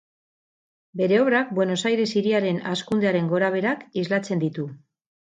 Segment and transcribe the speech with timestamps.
[1.01, 4.65] Bere obrak Buenos Aires hiriaren hazkundearen gorabeherak islatzen ditu.